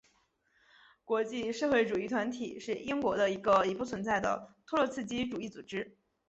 [1.05, 5.95] 国际社会主义团体是英国的一个已不存在的托洛茨基主义组织。